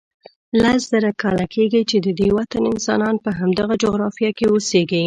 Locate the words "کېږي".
1.55-1.81